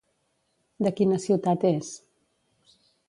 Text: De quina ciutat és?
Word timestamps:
De 0.87 0.91
quina 1.01 1.19
ciutat 1.27 1.67
és? 1.71 1.93